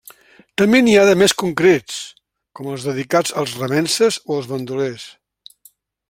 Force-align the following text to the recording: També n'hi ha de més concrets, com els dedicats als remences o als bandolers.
També 0.61 0.79
n'hi 0.85 0.95
ha 0.99 1.03
de 1.09 1.17
més 1.23 1.35
concrets, 1.41 1.99
com 2.59 2.71
els 2.71 2.87
dedicats 2.89 3.35
als 3.43 3.53
remences 3.65 4.21
o 4.31 4.39
als 4.39 4.49
bandolers. 4.53 5.05